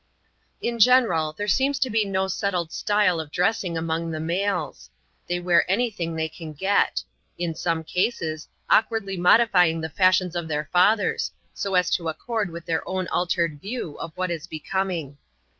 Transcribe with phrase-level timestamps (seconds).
[0.63, 4.89] In general, there seems to be no settled style of dressing among the males:
[5.29, 7.03] they wear any thing they can get;
[7.37, 12.49] in some cases, awkwardly modifying the fashions of their fathers, so as to ac" cord
[12.49, 15.19] with their own altered views of what is becoming.